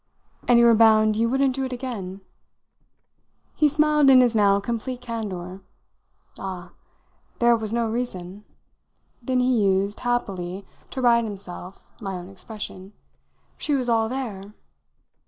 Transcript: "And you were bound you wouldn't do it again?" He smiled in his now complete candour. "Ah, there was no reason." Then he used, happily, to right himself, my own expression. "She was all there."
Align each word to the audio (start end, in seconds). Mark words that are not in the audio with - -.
"And 0.47 0.57
you 0.57 0.65
were 0.65 0.73
bound 0.73 1.15
you 1.15 1.29
wouldn't 1.29 1.53
do 1.53 1.63
it 1.63 1.71
again?" 1.71 2.21
He 3.53 3.69
smiled 3.69 4.09
in 4.09 4.21
his 4.21 4.33
now 4.33 4.59
complete 4.59 4.99
candour. 4.99 5.61
"Ah, 6.39 6.71
there 7.37 7.55
was 7.55 7.71
no 7.71 7.87
reason." 7.87 8.43
Then 9.21 9.39
he 9.41 9.63
used, 9.63 9.99
happily, 9.99 10.65
to 10.89 11.03
right 11.03 11.23
himself, 11.23 11.91
my 12.01 12.15
own 12.15 12.29
expression. 12.29 12.93
"She 13.59 13.75
was 13.75 13.89
all 13.89 14.09
there." 14.09 14.55